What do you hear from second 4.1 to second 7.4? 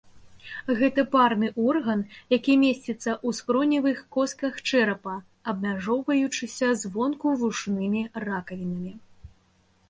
костках чэрапа, абмяжоўваючыся звонку